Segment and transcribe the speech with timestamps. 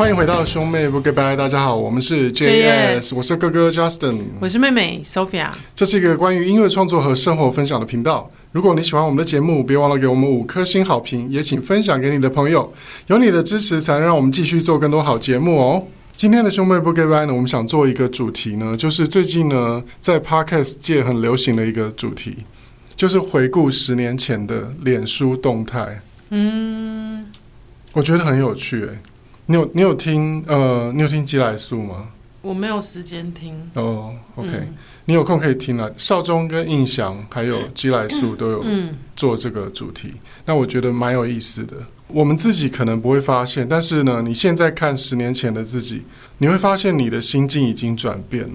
[0.00, 5.50] 欢迎回到兄妹不 goodbye，大家好，我们是 JS，我是哥哥 Justin，我是妹妹 Sophia。
[5.76, 8.30] 这是一个关于音乐创作和生活分享的频道。
[8.52, 12.72] 如果你喜欢我们的节目，别忘了给我们五颗星好评，也请分享给你的朋友。
[13.08, 15.84] 有你的支持，才能让我们继续做更多好节目哦。
[16.16, 22.38] 今天的兄妹不 goodbye 呢，我们想做一个主题呢，就是最近呢在 Podcast 界很流行的一个主题，
[22.96, 26.00] 就是回顾十年前的脸书动态。
[26.30, 27.26] 嗯，
[27.92, 28.98] 我觉得很有趣诶。
[29.50, 32.10] 你有你有听呃，你有听基来素吗？
[32.40, 34.14] 我没有时间听哦。
[34.36, 35.92] Oh, OK，嗯，你有空可以听了。
[35.96, 38.64] 少中跟印象还有基来素 都有
[39.16, 41.74] 做这个主题，嗯，那我觉得蛮有意思的。
[42.06, 46.02] 我们自己可能不会发现，但是呢，你现在看十年前的自己，
[46.38, 48.54] 你会发现你的心境已经转变了。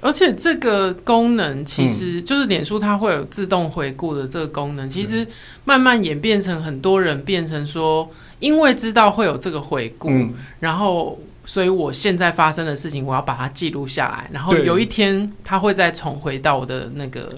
[0.00, 5.26] 而且这个功能其实就是脸书它会有自动回顾的这个功能，其实
[5.64, 8.08] 慢慢演变成很多人变成说。
[8.38, 17.28] 因为知道会有这个回顾，嗯，然后，所以我现在发生的事情，我要把它记录下来，然后有一天它会再重回到我的那个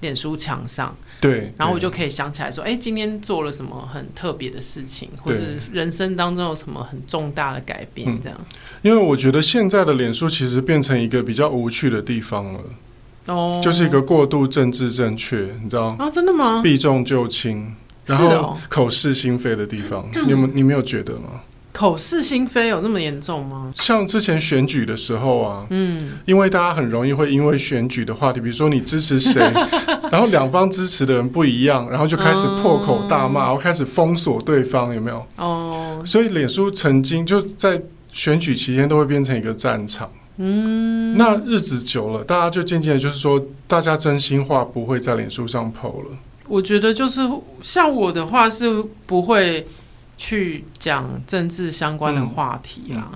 [0.00, 5.40] 脸书墙上，对，然后我就可以想起来说，哎，今天做了什么很特别的事情，或者
[5.72, 8.38] 人生当中有什么很重大的改变，这样。
[8.82, 12.60] 因为我觉得现在的脸书其实变成一个比较无趣的地方了，
[13.26, 16.10] 哦，就是一个过度政治正确，你知道啊？
[16.10, 16.62] 真的吗？
[16.62, 17.74] 避重就轻。
[18.08, 21.42] 然后口是心非的地方，哦、你有你没有觉得吗？
[21.70, 23.72] 口是心非有那么严重吗？
[23.76, 29.40] 像之前选举的时候啊，嗯，因为大家很容易会因为选举的话题，比如说你支持谁，
[30.10, 35.24] 然后两方支持的人不一样，然后就开始破口大骂，嗯、然后开始封锁对方，有没有？
[35.36, 37.80] 哦，所以脸书曾经就在
[38.12, 40.10] 选举期间都会变成一个战场。
[40.38, 46.16] 嗯，那日子久了，大家就渐渐的就是说，大家真心话不会在脸书上 po 了。
[46.48, 47.20] 我觉得就是
[47.60, 49.66] 像我的话是不会
[50.16, 53.10] 去讲政治相关的话题啦。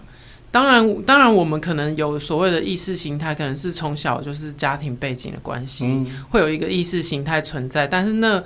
[0.50, 7.86] 当然，当然我们可能有所谓的意识形态，可能是从小就是家庭背景的关系，嗯、会有一个意识形态存在。
[7.86, 8.42] 但是那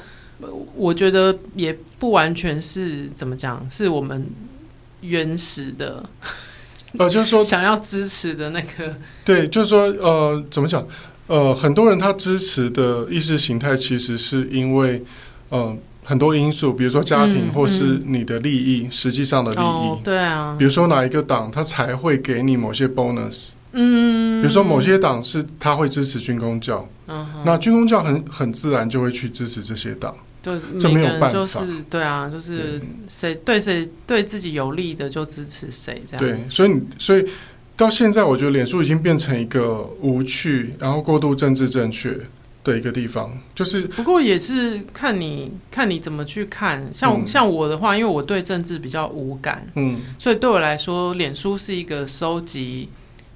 [0.77, 4.25] 我觉得也不完全是怎么讲，是我们
[5.01, 6.09] 原始的，
[6.97, 8.95] 呃，就是说想要支持的那个，
[9.25, 10.87] 对，就是说呃，怎么讲？
[11.29, 15.03] 呃，很多人他支持的意识形态，其实是因为，
[15.49, 18.89] 呃，很多因素，比如说家庭或是你的利益，嗯。
[18.89, 37.27] 嗯、实际上的利益，哦，对啊，比如说哪一个党他才会给你某些 bonus，嗯，比如说某些党是他会支持军工教，嗯，那军工教很很自然就会去支持这些党，对，这没有办法，就是对啊，就是谁对谁对自己有利的就支持谁这样，对，所以你所以。
[37.77, 42.19] 到现在，我觉得脸书已经变成一个无趣，然后过度政治正确
[42.65, 43.31] 的一个地方。
[43.55, 46.89] 就是不过也是看你看你怎么去看。
[46.95, 52.89] 像、嗯、像我的话，因为我对政治比较无感，嗯，所以对我来说，脸书是一个收集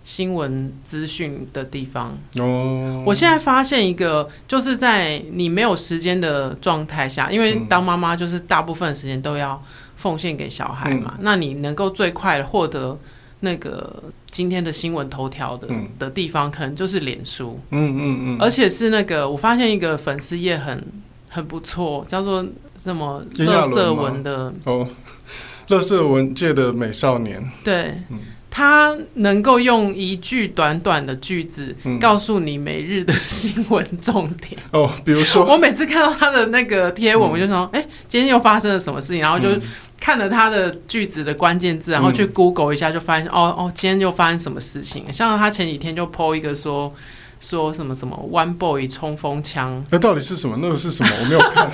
[0.05, 2.17] 新闻资讯的地方。
[2.39, 9.63] 哦，我现在发现一个，就是在你没有时间的状态下，因为当妈妈就是大部分时间都要
[9.97, 12.99] 奉献给小孩嘛，嗯、那你能够最快的获得。
[13.43, 20.83] 那个今天的新闻头条的、嗯、的地方，可能就是脸书，嗯嗯嗯，而且是那个我发现一个粉丝页很
[21.29, 22.47] 很不错，叫做
[22.83, 24.89] 什么“乐色文”的哦
[25.69, 34.61] ，“乐色文”界的美少年，对，嗯、他能够用一句短短的句子告诉你每日的新闻重点。
[34.71, 39.49] 哦，比如说，我每次看到他的那个贴文，我就说，哎、嗯，今天又发生了什么事情，然后就。
[40.01, 45.13] 嗯看了他的句子的关键字，然后去 Google 一下，就发现、嗯、哦哦，今天又发生什么事情？
[45.13, 46.93] 像他前几天就 po 一个说
[47.39, 50.57] 说什么什么 One Boy 冲锋枪，那到底是什么？
[50.61, 51.13] 那个是什么？
[51.21, 51.71] 我没有看，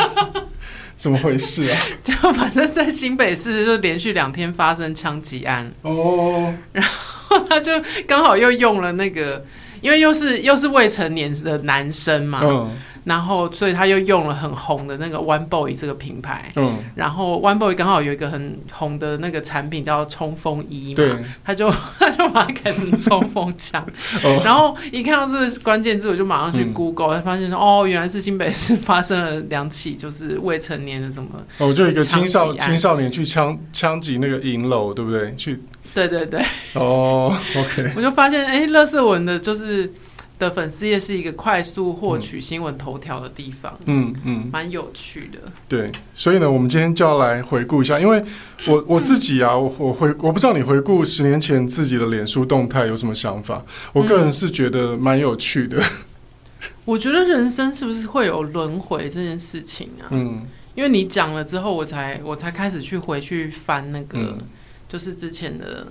[0.97, 1.78] 怎么回事啊？
[2.03, 7.72] 就反正在新北市就连续两天发生枪击案哦，然后他就
[8.09, 9.45] 刚好又用了那个，
[9.80, 12.41] 因为又是又是未成年的男生嘛。
[12.42, 16.50] 嗯然后，所以他又用了很红的那个 One Boy 这个品牌。
[16.56, 16.78] 嗯。
[16.97, 20.97] 然后 One Boy 刚好有一个很红的那个产品叫冲锋衣嘛。
[20.97, 21.24] 对。
[21.44, 23.80] 他就 他就把它改成冲锋枪。
[24.24, 24.42] 哦。
[24.44, 31.28] 然后一看到这个关键字，我就马上去 Google，才、嗯、发现说哦，原来是新北市发生了两起，就是未成年的什么。
[31.59, 35.32] 哦，就一个青少青少年去枪枪击那个银楼，对不对？
[35.36, 35.62] 去。
[35.94, 36.44] 对对对。
[36.72, 37.92] 哦，OK。
[37.94, 39.92] 我就发现，哎，乐色文的就是。
[40.38, 45.38] 的粉丝页是一个快速获取新闻头条的地方，嗯嗯，蛮、嗯、有趣的。
[45.66, 48.22] 对，所以呢，我们今天就要来回顾一下，因为
[48.66, 53.65] 我我自己啊，我我回我不知道你回顾十年前自己的脸书动态有什么想法？
[53.94, 56.71] 我个人是觉得蛮有趣的、嗯。
[56.84, 60.09] 我觉得人生是不是会有轮回这件事情啊？
[60.10, 60.42] 嗯，
[60.74, 64.38] 因为你讲了之后，我才我才开始去回去翻那个，嗯、
[64.86, 65.86] 就是之前的。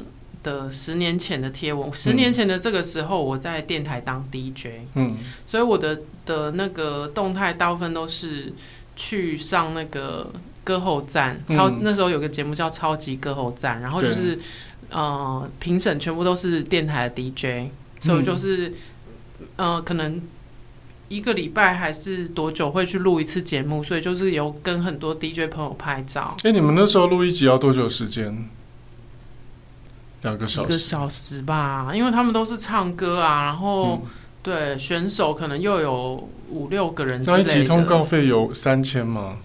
[0.46, 1.92] 的十年前的贴文。
[1.92, 8.54] 十年前的这个时候，我在电台当 DJ，嗯，所以我的的那个动态大部分都是
[8.96, 10.32] 去上那个
[10.64, 14.38] 歌后站，超、嗯、那时候有个节目叫超级歌后站，然后就是
[14.92, 18.70] 呃评审全部都是电台的 DJ，所以就是、
[19.58, 20.22] 嗯、呃可能。
[21.08, 23.84] 一个礼拜还是多久会去录一次节目？
[23.84, 26.36] 所以就是有跟很多 DJ 朋友拍照。
[26.40, 28.50] 哎、欸，你们那时候录一集要多久时间？
[30.26, 30.68] 两个小时。
[30.68, 34.02] 几个小时吧，因为他们都是唱歌啊，然后、嗯、
[34.44, 37.44] 对选手可能又有五六个人之类的。
[37.44, 39.38] 那一集通告费有三千吗？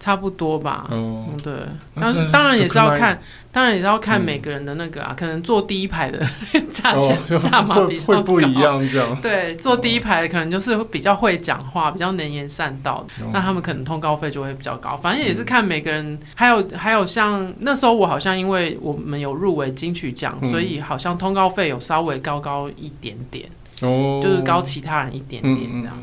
[0.00, 1.54] 差不多吧，嗯，对，
[1.94, 6.18] 那当然也是要看，当然也是要看每个人的那个啊，嗯、可能坐第一排的
[6.72, 9.14] 价钱 价码比较会不一样，这样。
[9.20, 14.96] 对，坐第一排的可能就是比较会讲话，比较能言善道，嗯、那他们可能通告费就会比较高。
[14.96, 23.46] 反正也是看每个人，还有还有像那时候我好像因为我们有入围金曲奖，嗯、所以好像通告费有稍微高高一点点，
[23.82, 25.98] 哦，就是高其他人一点点这样。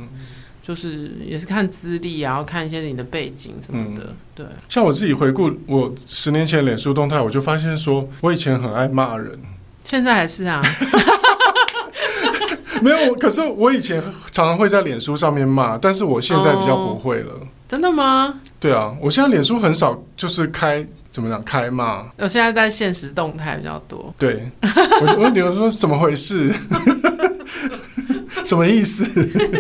[0.70, 4.04] 就是也是看资历，然后看一些你的背景什么的。
[4.04, 9.40] 嗯、对，像我自己回顾我十年前脸书动态，我就发现说我以前很爱骂人，
[9.84, 10.62] 现在还是啊。
[12.84, 14.00] 没有，可是我以前
[14.32, 17.34] 常常会在脸书上面骂，但是我现在比较不会了。
[17.34, 18.40] 哦、真的吗？
[18.60, 24.14] 对啊，我现在脸书很少就是开怎么讲开骂，我现在在现实动态比较多。
[24.20, 26.54] 对，我我比如说怎么回事？
[28.46, 29.06] 什么意思？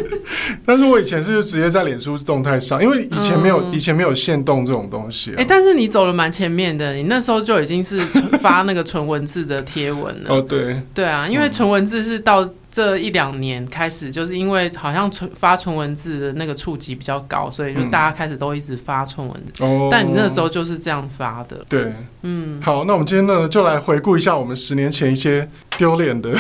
[0.66, 5.36] 但是我以前是直接在脸书动态上，因为以前没有、嗯、以前没有限动这种东西、啊。
[5.38, 8.00] 哎、欸，但是你走了蛮前面的，你那时候就已经是
[8.40, 10.36] 发那个纯文字的贴文了。
[10.36, 19.64] 哦，对，对啊，因为纯文字是到这一两年开始，就是因为好像纯发纯文字的那个触及比较高，所以就大家开始都一直发纯文字。
[19.64, 21.64] 哦、嗯，但你那时候就是这样发的。
[21.70, 26.32] 对，嗯，好，那我们今天呢，就来回顾一下我们十年前一些丢脸的。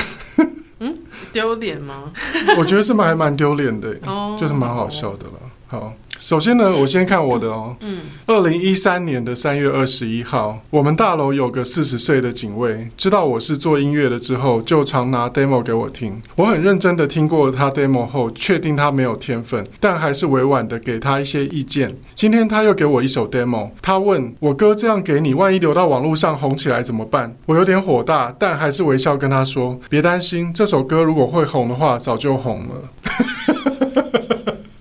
[0.79, 0.97] 嗯，
[1.33, 2.11] 丢脸吗？
[2.57, 3.93] 我觉得是蛮还蛮丢脸的，
[4.37, 5.33] 就是蛮好笑的了。
[5.69, 5.93] 好。
[6.17, 7.73] 首先呢，我先看我的哦。
[7.79, 7.99] 嗯。
[8.25, 16.21] 二零一三年的三月二十一号，我们大楼有个四十岁的警卫，知道我是做音乐的之后，就常拿 demo 给我听。
[16.35, 21.95] 我很认真的听过他 demo 后，确定他没有天分，但还是委婉的给他一些意见。
[22.13, 27.33] 今天他又给我一首 demo，他问我哥这样给你，万一流到网络上红起来怎么办？
[27.45, 32.75] 我有点火大，但还是微笑跟他说：别担心，这首歌如果会红的话，早就红了。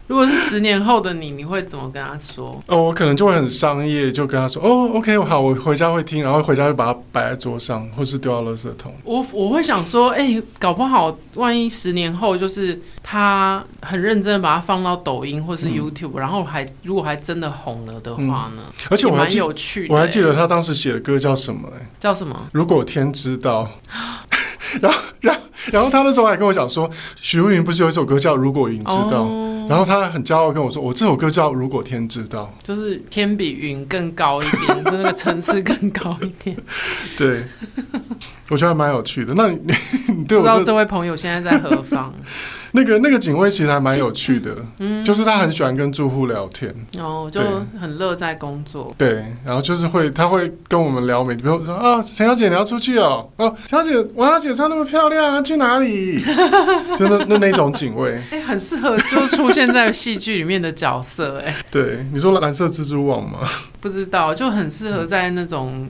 [0.09, 2.61] 如果是十年后的你，你会怎么跟他说？
[2.67, 18.63] 哦，我可能就会很商业，就跟他说：“哦，OK，好，我回家会听，然后回家就把它摆在桌上，或是丢到垃圾桶。”我我会想说：“哎、欸，搞不好万一十年后，就是他很认真的把它放到抖音或是 YouTube，、嗯、然后还如果还真的红了的话呢？
[18.67, 21.69] 嗯、而且我还蛮有趣的，我还记得他当时写的歌叫什么？
[21.79, 22.35] 哎，叫什么？
[22.55, 23.69] 如果天知道。
[24.81, 25.41] 然后，然后，
[25.73, 29.25] 然后他那时候还跟我讲说，许茹芸不是有一首歌叫《如果云知道》。
[29.27, 29.49] Oh.
[29.69, 36.57] 然后他很骄傲跟我说：“我这首歌叫《如果天知道》，就是天比云更高一点， 就那个层次更高一点。
[37.19, 37.45] ”对，
[38.49, 39.35] 我觉得还蛮有趣的。
[39.35, 39.61] 那你，
[40.17, 42.15] 你对我不知道这位朋友现在在何方？
[42.73, 47.41] 那个那个警卫其实还蛮有趣的，嗯，就是他很喜欢跟住户聊天，哦，就
[47.81, 48.95] 很乐在工作。
[48.99, 56.21] 对，然后就是会，他会跟我们聊美，比如说啊，陈小姐你要出去哦，哦，小姐，王小姐穿那么漂亮啊，去哪里？
[56.99, 63.39] 真的那那种警卫，哎，很适合就出现在戏剧里面的角色，哎，对，你说蓝色蜘蛛网吗？
[63.81, 65.89] 不知道，就很适合在那种。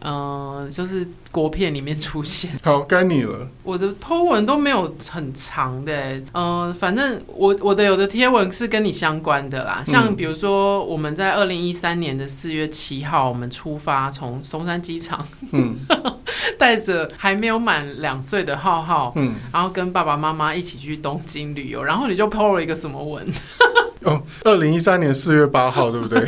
[0.00, 2.50] 呃，就是国片里面出现。
[2.62, 3.46] 好，该你了。
[3.62, 15.76] 我的 po 文都没有很长的，呃，反正我我的有的贴文是跟你相关的啦，像比如说我们在二零一三年的四月七号，我们出发从松山机场，嗯，
[16.58, 23.24] 带着还没有满两岁的浩浩，嗯，然后跟爸爸妈妈一起去东京旅游，然后你就 po 了一个什么文？
[24.04, 26.26] 哦，二零一三年四月八号，对不对？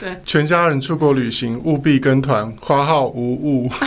[0.00, 3.70] 对，全家人出国旅行，务必跟团，花号无误。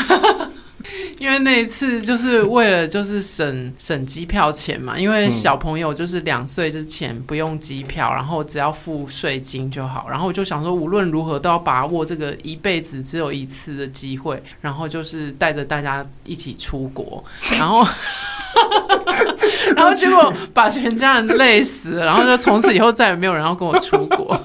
[1.20, 10.08] 因为那一次就是为了就是省省机票钱嘛，因为小朋友就是两岁之前不用机票，然后只要付税金就好。
[10.10, 17.24] 然后我就想说，无论如何都要把握这个一辈子只有一次的机会，然后就是带着大家一起出国，
[17.58, 17.88] 然后。
[19.76, 24.40] 然后结果把全家人累死了，然后就从此以后再也没有人要跟我出国。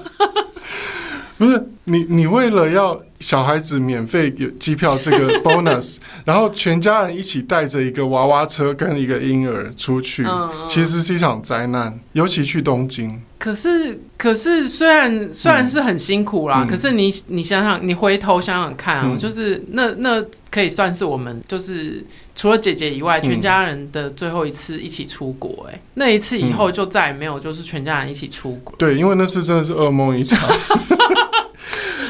[1.39, 10.25] 不是你，你为了要小孩子免费有机票这个 bonus，然后全家人一起带着一个娃娃车跟一个婴儿出去，
[10.67, 13.21] 其实是一场灾难，尤其去东京。
[13.37, 22.05] 可是，可是虽然虽然是很辛苦啦，嗯、可是你你想想，你回头想想看啊，嗯、就是那那可以算是我们就是
[22.35, 25.71] 除了姐姐以外，全家人的最后一次一起出国、欸。
[25.71, 28.75] 哎、嗯，那一次以后就再也没有就是全家人一起出国。
[28.77, 30.37] 对，因为那次真的是噩梦一场。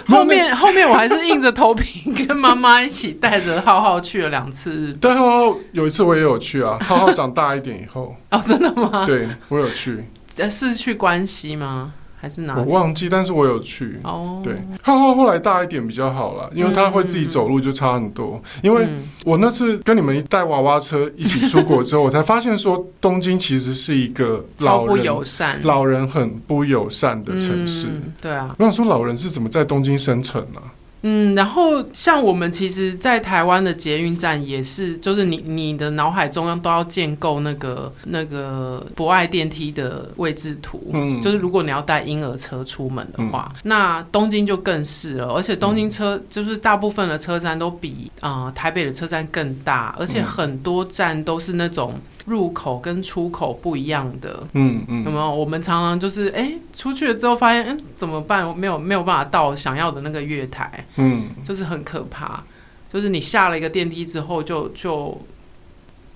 [0.10, 4.98] 后面后面我还是硬着头皮跟妈妈一起带着浩浩去了两次。
[5.00, 8.16] 但浩浩有一次我也有去啊，浩浩长大一点以后。
[8.32, 9.06] 哦，真的吗？
[9.06, 10.04] 对，我有去。
[10.50, 11.94] 是去关西吗？
[12.20, 12.62] 还是哪里？
[12.62, 13.98] 我忘记，但是我有去。
[14.04, 18.42] 哦，对，浩浩后来大一点比较好了，因为他会自己走路，就差很多。
[18.44, 18.88] 嗯、因为
[19.24, 27.88] 我那次跟你们一带娃娃车一起出国之后，我才发现说东京其实是一个老人不友善、老人很不友善的城市。
[27.88, 30.76] 嗯、对啊，我想说老人是怎么在东京生存呢、啊？
[31.02, 40.92] 嗯，然后像我们其实，在台湾的捷运站也是，就是你你的脑海中央都要建构那个那个博爱电梯的位置图。
[40.94, 45.34] 嗯，就是如果你要带婴儿车出门的话，嗯、那东京就更是了。
[45.34, 51.94] 而且东京车就是大部分的车站都比啊、呃、台北的车站更大，而且很多站都是那种。
[52.30, 55.34] 入口跟出口不一样的，嗯嗯，有没有？
[55.34, 58.56] 我们常常就是，哎、欸，出去了之后发现，嗯、欸，怎么办？
[58.56, 62.44] 没有没有办法到想要的那个月台，嗯，就是很可怕。
[62.88, 65.18] 就是你下了一个电梯之后就，就就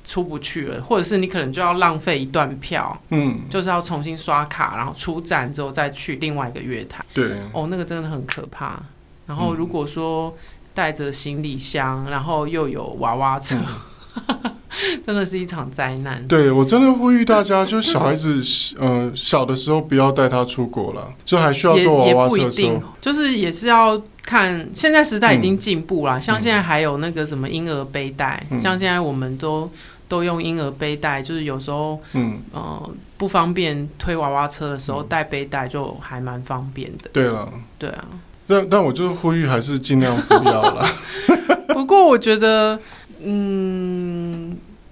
[0.03, 7.03] 出不去了，或者是你可能就要浪费一段票，嗯，就是要重新刷卡，然后出站之后再去另外一个月台。
[7.13, 8.79] 对，哦，那个真的很可怕。
[9.25, 10.35] 然后如果说
[10.75, 13.57] 带着行李箱，然后又有娃娃车。
[14.27, 14.51] 嗯
[15.05, 16.25] 真的是一场灾难。
[16.27, 18.41] 对，我真的呼吁大家，就小孩子，
[18.79, 24.69] 呃，小的时候不要带他出国了，就还需要做娃娃车的时候，就是也是要看。
[24.73, 29.69] 现在时代已经进步了，嗯、像现在还有那个什么婴儿背带，嗯、像现在我们都
[30.07, 37.09] 都用婴儿背带，就是有时候，嗯，呃，不方便推娃娃车的时候带背带就还蛮方便的。
[37.13, 38.05] 对了，对啊，
[38.47, 40.87] 但但我就是呼吁，还是尽量不要了。
[41.73, 42.79] 不过我觉得。
[43.25, 44.12] 嗯，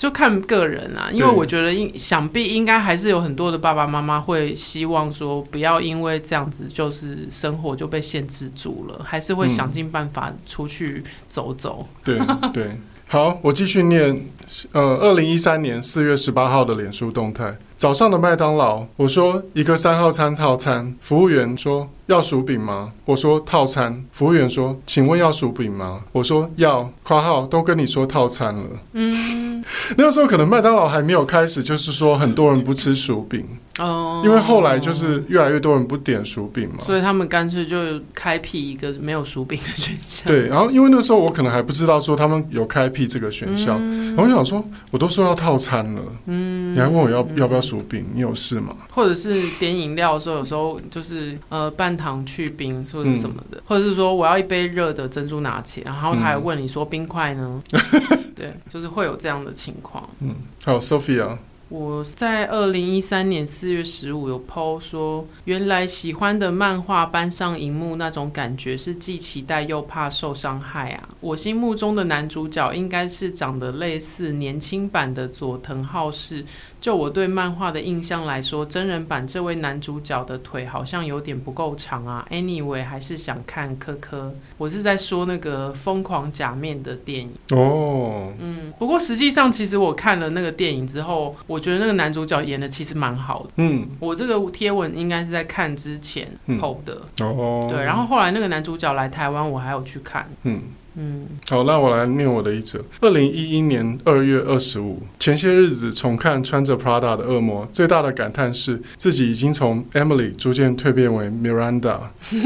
[0.02, 11.88] 就看个人啊，因为我觉得应想必应该还是有很多的爸爸妈妈会希望说，不要因为这样子就是生活就被限制住了，还是会想尽办法出去走走。
[12.04, 12.76] 对、嗯、 对，
[13.10, 14.26] 好，我继续念。
[14.72, 21.90] 呃，二零一三年四月十八号的脸书动态，早上的麦当劳，我说一个三号餐套餐，服务员说。
[22.08, 22.92] 要薯饼吗？
[23.06, 24.04] 我说套餐。
[24.12, 26.92] 服务员说：“请问要薯饼吗？”我说要。
[27.04, 28.64] 括号都跟你说套餐了。
[28.92, 29.64] 嗯，
[29.96, 33.46] 那个时候可能麦当劳还没有开始，就是说很多人不吃薯饼
[33.80, 37.78] 哦，因为后来就是越来越多人不点薯饼嘛，所以他们干脆就
[38.14, 40.28] 开辟一个没有薯饼的选项。
[40.28, 44.62] 对，然后因为那时候我可能还不知道说他们有开辟这个选项，嗯、然后我想说
[44.92, 48.06] 我都说要套餐了，嗯，你还问我要要不要薯饼？
[48.14, 48.76] 你有事吗？
[48.90, 51.92] 或者是点饮料的时候，有时候就是呃半。
[52.02, 57.62] 糖去冰或者什么的，嗯、或者是说我要一杯热的珍珠拿铁，然后他还问你说冰块呢？
[57.74, 60.10] 嗯、 对，就是会有这样的情况。
[60.20, 60.34] 嗯，
[60.66, 61.38] 好，Sophia。
[61.70, 71.08] 我在二零一三年四月十五有 po 说，原来喜欢的漫画搬上荧幕那种感觉是既期待又怕受伤害啊！
[71.22, 76.44] 我心目中的男主角应该是长得类似年轻版的佐藤浩市。
[76.82, 82.28] 就我对漫画的印象来说，真人版这位男主角的腿好像有点不够长啊。
[82.30, 84.36] Anyway，还是想看科科。
[84.58, 88.34] 我是在说那个疯狂假面的电影哦。
[88.38, 91.62] 嗯，不过实际上其实我看了那个电影之后，我。
[91.62, 93.50] 我觉得那个男主角演的其实蛮好的。
[93.58, 97.00] 嗯，我这个贴文应该是在看之前 PO 的。
[97.24, 100.28] 哦，对，然后后来那个男主角来台湾，我还有去看。
[100.42, 100.64] 嗯
[100.96, 102.84] 嗯，好，那我来念我的一则。
[103.00, 112.00] 二零一一年二月二十五，前些日子重看穿着 Prada 的恶魔，最大的感叹是自己已经从 Emily 逐渐蜕变为 Miranda。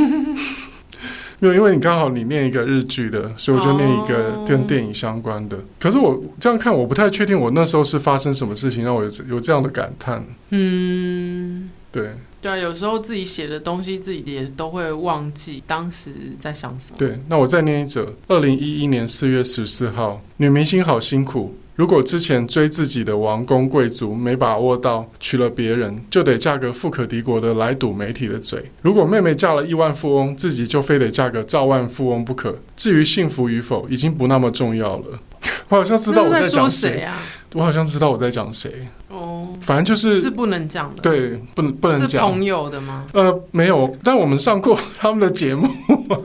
[1.39, 5.57] 没有，因为你刚好你念一个日剧的，所以我就念一个跟电影相关的。
[5.57, 5.65] Oh.
[5.77, 10.25] 可是我这样看，我不太确定我那时候是发生什么事情让我有有这样的感叹。
[10.51, 12.11] 嗯，对，
[12.45, 16.97] 对啊，有时候自己写的东西，自己也都会忘记当时在想什么。
[16.99, 21.55] 对，那我再念一则，二零一一年四月十四号，女明星好辛苦。
[21.75, 28.63] 如果之前追自己的王公贵族没把握到，娶了别人，就得嫁个富可敌国的来堵媒体的嘴。
[28.83, 32.59] 如果妹妹嫁了亿万富翁，自己就非得嫁个兆万富翁不可。
[32.77, 35.19] 至于幸福与否，已经不那么重要了。
[35.69, 37.17] 我好像知道我在讲谁啊？
[37.55, 38.85] 我好像知道我在讲谁。
[39.09, 41.01] 哦，反正就是是不能讲的。
[41.01, 42.09] 对，不能不能讲。
[42.09, 43.05] 是朋友的吗？
[43.13, 45.65] 呃，没有，但我们上过他们的节目。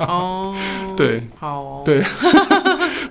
[0.01, 0.53] 哦，
[0.97, 2.03] 对，好哦，对。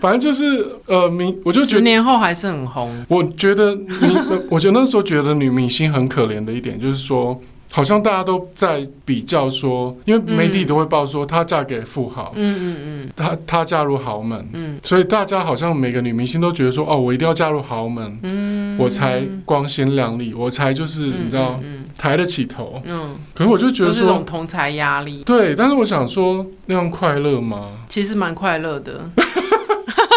[0.01, 3.05] 反正就是呃，明我就觉得十年后还是很红。
[3.07, 4.17] 我觉得你，
[4.49, 7.39] 我觉得那时候觉得女明星很可怜的一点，就是说
[7.71, 21.59] 好像大家都在比较说，因为媒体都会报说她嫁给富豪，嗯嗯嗯，她她嫁入豪门，嗯，所以大家好像每个女明星都觉得说，哦，我一定要嫁入豪门，嗯，我才光鲜亮丽，我才就是你知道
[21.97, 27.69] 抬得起头，嗯，可是我就觉得说，这种同侪压力，对，但是我想说那样快乐吗？
[27.87, 29.07] 其实蛮快乐的，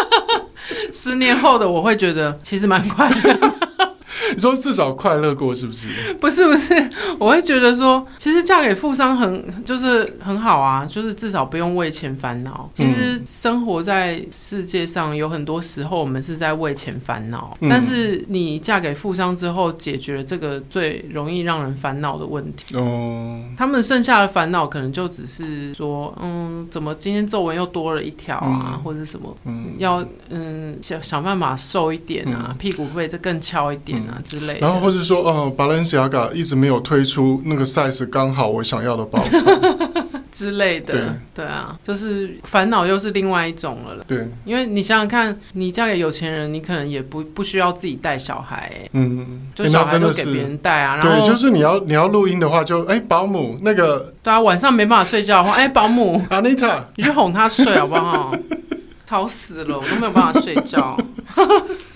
[0.91, 3.52] 十年后的我会觉得其实蛮快乐。
[4.33, 5.87] 你说至少快乐过是不是？
[6.19, 6.73] 不是不是，
[7.19, 12.69] 我会觉得说，其实嫁给富商很就是很好啊，就是至少不用为钱烦恼。
[12.73, 17.55] 其实生活在世界上有很多时候，我们是在为钱烦恼。
[17.61, 22.75] 嗯、但是你嫁给富商之后，解决了这个最容易让人烦恼的问题。
[22.75, 34.21] 哦，他们剩下的烦恼可能就只是说，嗯，怎么今天皱纹又多了一条啊，嗯、或者什么，嗯，要嗯想想办法瘦一点啊，嗯、屁股会再更翘一点啊。
[34.23, 39.23] 之类，然后或者说，哦，Balenciaga 一直没有推出那个 size 刚好我想要的包
[40.31, 41.03] 之类的，对。
[41.35, 44.03] 对啊，就是烦恼又是另外一种了。
[44.07, 50.95] 对，因为你想想看，你嫁给有钱人，你可能也不不需要自己带小孩，嗯，就小孩都给别人带啊。
[50.95, 56.21] 然后对，就是你要你要录音的话就，就哎保姆那个，对啊，晚上没办法睡觉的话，哎保姆。
[56.29, 58.35] Anita，你去哄他睡好不好？
[59.05, 60.97] 吵死了，我都没有办法睡觉。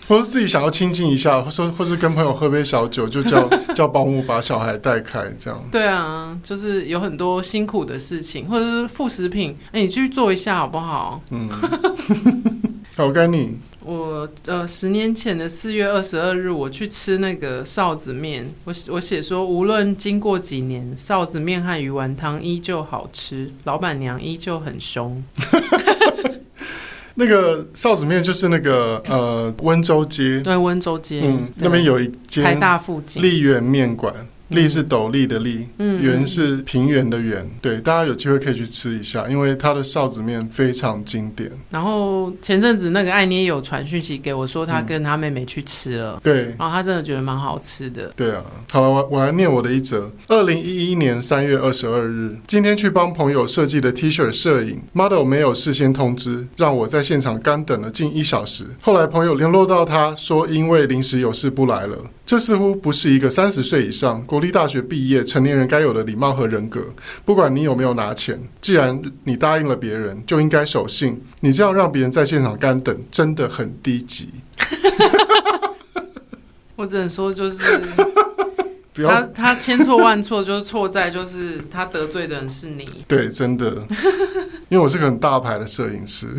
[0.07, 5.61] 或是自己想要亲近一下，或说或是跟朋友喝杯小酒，就叫 叫保姆把小孩带开，这样。
[5.69, 11.21] 对啊，就是有很多辛苦的事情，或者是副食品，哎、欸，你去做一下好不好？
[11.31, 11.49] 嗯，
[12.95, 13.57] 好，该你。
[13.81, 25.23] 我呃，十年前的四月二十二日，我去吃那个臊子面，我我写说，无论经过几年，臊子面和鱼丸汤依旧好吃，老板娘依旧很凶。
[27.19, 33.21] 那个臊子面就是那个呃温州街，对，温州街，嗯，那边有一间台大附近。
[33.21, 34.13] 丽园面馆。
[34.49, 41.51] 丽是斗笠的丽，圆是平原的圆，对，大家有机会可以去吃一下，因为它的臊子面非常经典。
[41.69, 48.11] 然后前阵子那个艾捏有传讯息给我说，她跟她妹妹去吃了，对，然后他真的觉得蛮好吃的。
[48.15, 50.11] 对啊，好了，我我来念我的一则。
[50.27, 58.65] 二零一一年三月二十二日，今天去帮朋友设计的 T 恤摄影，model 没有事先通知，让我在现场干等了近一小时。
[58.81, 61.97] 后来朋友联络到他说，因为临时有事不来了。
[62.27, 66.85] 这似乎不是一个三十岁以上国立大学毕业成年人该有的礼貌和人格。
[67.23, 71.21] 不管你有没有拿钱，既然你答应了别人，就应该守信。
[71.39, 74.29] 你这样让别人在现场干等，真的很低级。
[76.75, 77.81] 我只能说，就是
[78.93, 83.05] 他他千错万错，就是错在就是他得罪的人是你。
[83.07, 83.87] 对，真的，
[84.67, 86.27] 因为我是个很大牌的摄影师。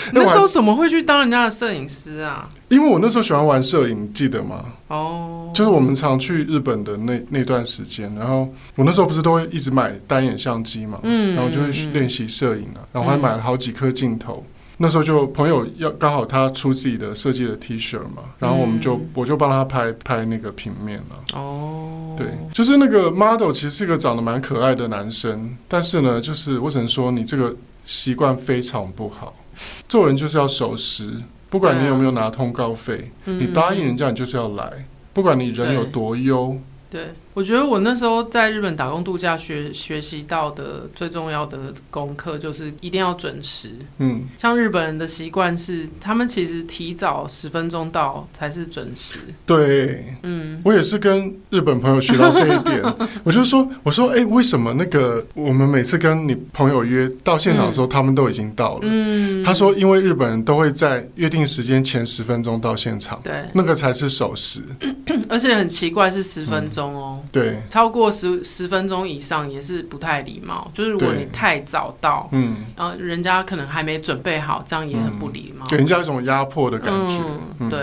[0.12, 2.48] 那时候怎么会去当人家的摄影师啊？
[2.68, 4.64] 因为我那时候喜欢玩摄影，记得吗？
[4.88, 5.54] 哦，oh.
[5.54, 14.44] 就是我们常去日本的那那段时间，然后我那时候不是都会一直买单眼相机嘛，嗯，然后就会练习摄影啊，然后还买了好几颗镜头。
[14.46, 21.38] 嗯、那时候就朋友要刚好他出自己的设计的 T 恤嘛，然后我们就、嗯、我就帮他拍拍那个平面了。
[21.38, 29.34] 哦，对，就是那个 model 其实是一个长得蛮可爱的男生，但是呢，就是我只能说你这个习惯非常不好。
[29.88, 31.12] 做人就是要守时，
[31.50, 36.58] 不管你有没有拿通告费，你答应人家，你就是要来，不管你人有多优。
[36.90, 37.08] 对。
[37.38, 43.70] 我觉得我那时候在日本打工度假学学习到的最重要的功课就是一定要准时。
[43.98, 49.20] 嗯，像日本人的习惯是，他们其实提早十分钟到才是准时。
[49.46, 52.82] 对，嗯，我也是跟日本朋友学到这一点。
[53.22, 58.80] 我就说，我说，哎、欸，为什么那个我们每次跟你朋友约到现场的时候，嗯、他们都已经到了？
[58.82, 64.60] 嗯，他说，因为日本人都会在约定时间前十分钟到现场，对，那个才是守时。
[65.30, 67.20] 而且很奇怪，是十分钟哦。
[67.22, 70.70] 嗯对，超过十十分钟以上也是不太礼貌。
[70.74, 77.22] 就是如果你太早到，嗯，然后人家可能还没准备好，这样也很不礼貌，给人家一种压迫的感觉。
[77.60, 77.78] 嗯，对。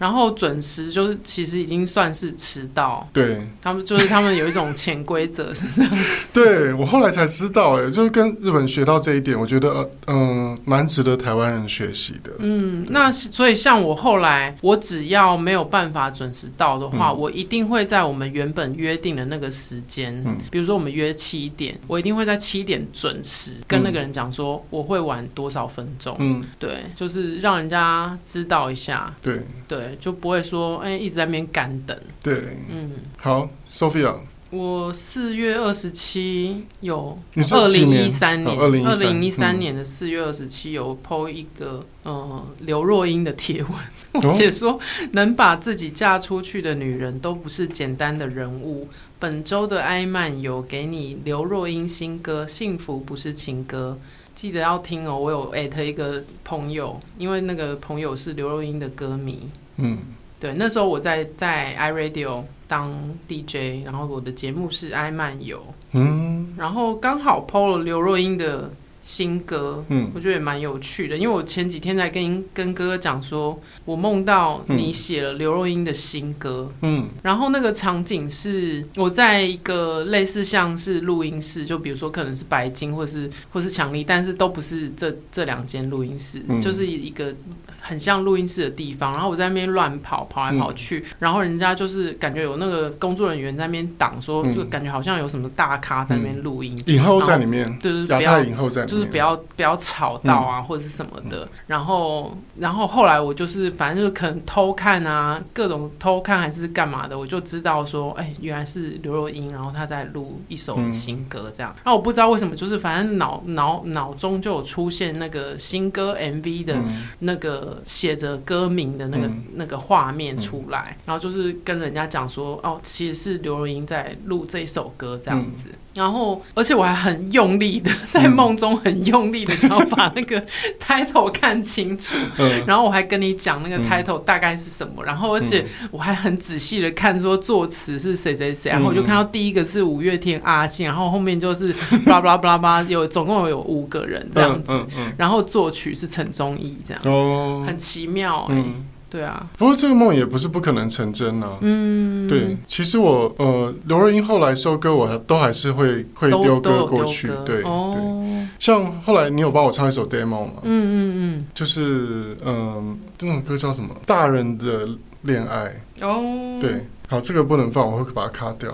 [0.00, 3.08] 然后准时就是其实已经算是迟到。
[3.12, 5.92] 对，他们就是他们有一种潜规则是这样。
[6.34, 12.32] 对，我后来才知道，哎，就是跟日本学到这一点，我觉得嗯，蛮值得台湾人学习的。
[12.40, 18.90] 嗯，那所以像我后来，我只要没有办法准时到的话，我一定会在我们原本约。
[18.90, 34.14] 约定的那个时间，嗯，比如说我们约七点，我一定会在七点准时跟那个人讲说我会晚多少分钟，嗯，对，就是让人家知道一下，对，对，就不会说哎、欸、一直在那边干等，对，嗯，好，Sophia，
[34.50, 37.18] 我四月二十七有
[37.52, 43.72] 二零一三年，二零一三年的四月二十七有 po 一个呃刘若英的贴文，
[44.22, 44.78] 我写说
[45.12, 48.88] 能把自己嫁出去的女人都不是简单的人物。
[49.20, 53.98] 本周的艾漫有给你刘若英新歌《幸福不是情歌》，
[54.34, 55.14] 记得要听哦。
[55.16, 59.48] 我有艾特一个朋友，因为那个朋友是刘若英的歌迷。
[59.80, 59.98] 嗯，
[60.38, 62.44] 对，那时候我在在 iRadio。
[62.70, 62.92] 当
[63.26, 87.34] DJ，然后我的节目是 i 漫游，嗯，然后刚好 PO 了刘若英的新歌，嗯，我觉得也蛮有趣的，因为我前几天才跟跟哥哥讲说，我梦到你写了刘若英的新歌，嗯，然后那个场景是我在一个类似像是录音室，就比如说可能是白金或是或是强力，但是都不是这这两间录音室，嗯，就是一个。
[87.82, 101.48] 很像录音室的地方，然后我在那边乱跑，跑来跑去，嗯、然后人家就是感觉有那个工作人员在那边挡，说就感觉好像有什么大咖在那边录音，影后在里面，对对，不要影后在，就是不要不要吵到啊，或者是什么的。
[101.66, 111.74] 然后，然后后来我就是反正就是可能偷看啊，各种偷看还是干嘛的，我就知道说，哎，原来是刘若英，然后她在录一首新歌这样。
[111.84, 116.76] 那、嗯、我不知道为什么，就是反正脑脑脑中就有出现那个新歌 MV 的
[117.20, 117.78] 那个。
[117.84, 125.68] 写着歌名的那个、嗯、那个画面出来，然后就是跟人家讲说，哦，其实是刘若英在录这首歌这样子。
[125.94, 130.40] 嗯、然后，而且我还很用力的在梦中很用力的想要把那个
[130.78, 132.14] title 看清楚。
[132.38, 134.94] 嗯、然后我还跟你讲那个 title 大概是什么。
[134.98, 138.70] 嗯、然后，而且我还很仔细的看说作词是谁谁谁。
[138.70, 141.74] 然后我就看到第一个是五月天阿信，然后后面就是
[142.06, 144.72] 巴拉巴拉巴拉有总共有五个人这样子。
[145.16, 147.02] 然后作曲是陈忠义这样。
[147.04, 147.64] 哦。
[147.66, 148.64] 很奇妙哎、
[149.10, 151.58] 对啊，不过这个梦也不是不可能成真啊。
[151.62, 157.28] 嗯，对，其实我呃，刘若英后来收歌，我都还是会会丢歌过去。
[157.44, 157.92] 对，哦、
[158.24, 160.52] 对，像后来你有帮我唱一首 demo 吗？
[160.62, 163.94] 嗯嗯嗯，就是嗯、呃，这种歌叫什么？
[164.06, 164.88] 大人的
[165.22, 165.74] 恋爱。
[166.02, 168.72] 哦，对，好，这个不能放，我会把它卡掉。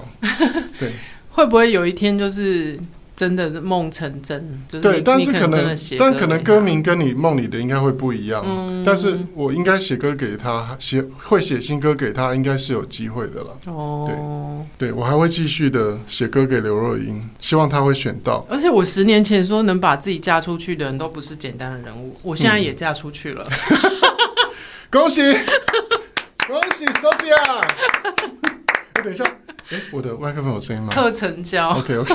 [0.78, 0.92] 对，
[1.32, 2.78] 会不会有一天就是？
[3.16, 8.44] 真的梦成真，就是对，但是可能，但可能歌名跟你梦里的应该会不一样。
[8.46, 13.58] 嗯，但是我应该写歌给他，写会写新歌给他，应该是有机会的了。
[13.64, 14.04] 哦，
[14.76, 18.46] 对，对我还会继续的写歌给刘若英，希望他会选到。
[18.50, 23.78] 而且我十年前说能把自己嫁出去的人都不是简单的人物，我现在也嫁出去了，嗯、
[24.92, 25.22] 恭喜
[26.46, 27.34] 恭喜 Sophia！
[28.92, 29.24] 哎，等一下，
[29.70, 30.90] 哎，我的麦克风有声音吗？
[30.90, 31.70] 特成交。
[31.70, 32.14] OK OK。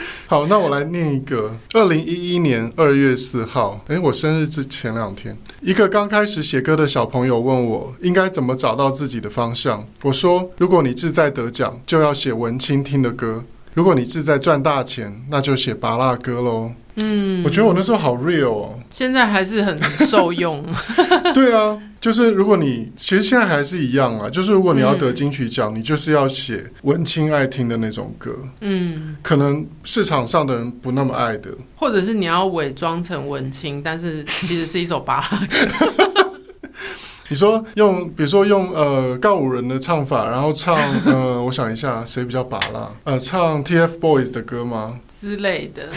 [0.26, 1.56] 好，那我来念一个。
[1.72, 9.86] 二零一一年二月四号，诶，我生日之前两天，一个刚开始写歌的小朋友问我，应该怎么找到自己的方向。
[10.02, 13.42] 我说，如果你志在得奖，就要写文青听的歌；
[13.74, 16.72] 如果你志在赚大钱，那就写拔蜡歌喽。
[16.96, 20.64] 嗯，我觉得我那时候好 real 哦，现在还是很受用。
[21.34, 28.34] 对啊，就是如果你其实现在还是一样啊，就是如果你要得金曲奖，嗯、你就是要写文青爱听的那种歌。
[28.60, 36.12] 嗯，可能市场上的人不那么爱的，或者是你要伪装成文青，但是其实是一首芭乐歌。
[37.28, 42.96] 你说用，比如说用呃告五人的唱法，然后唱 呃，我想一下谁比较芭乐？
[43.02, 45.00] 呃，唱 TFBOYS 的歌吗？
[45.10, 45.88] 之类的。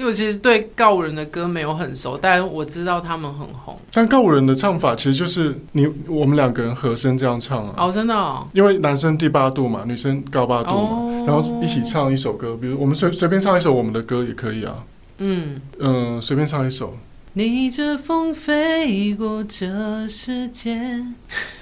[0.00, 3.78] 因为我其实对告五人的歌没有很熟，但我知道他们很红。
[3.92, 7.74] 但告五人的唱法其实就是你我们两个人和声这样唱啊。
[7.76, 8.48] 哦，真的哦。
[8.54, 14.82] 因为男生低八度嘛，女生高八度嘛，哦、然后一起唱一首歌，比如我们随随便唱一首我们的歌也可以啊。
[15.18, 16.96] 嗯嗯，随便唱一首。
[17.34, 21.04] 逆着风飞过这世界。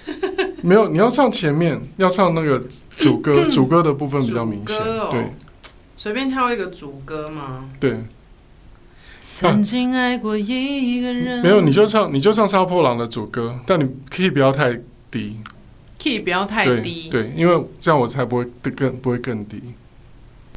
[0.62, 2.62] 没有，你要唱前面，要唱那个
[2.98, 4.78] 主歌， 主歌的部分比较明显。
[4.78, 5.32] 哦、对，
[5.96, 7.68] 随便挑一个主歌吗？
[7.80, 8.04] 对。
[9.32, 11.42] 曾经爱过一个人。
[11.42, 14.78] 没有，你就唱，你就唱《杀破狼》的主歌，但你 key 不要太
[15.10, 15.38] 低
[15.98, 17.08] ，key 不要太低。
[17.10, 18.44] 对，对，因为这样我才不会
[18.76, 19.62] 更不会更低。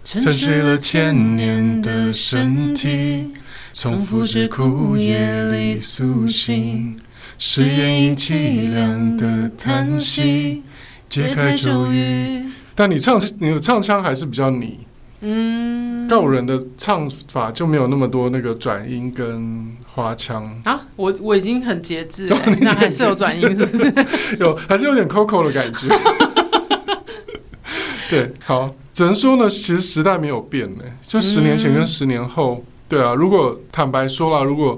[0.03, 3.31] 沉睡了千年的身体。
[3.73, 6.99] 从复制枯叶里苏醒，
[7.39, 10.61] 誓言以凄凉的叹息
[11.07, 12.43] 解开咒语。
[12.75, 14.79] 但你唱你的唱腔还是比较拟，
[15.21, 20.81] 嗯，告五人的唱法就没有那么多那个转音跟花腔啊。
[20.95, 23.93] 我我已经很节制了，那还是有转音，是不是？
[24.39, 25.87] 有，还是有点 Coco 的感觉。
[28.09, 32.55] 对，好，只能说呢，其实时代没有变呢，就十年前跟十年后。
[32.55, 34.77] 嗯对啊，如果坦白说了，如果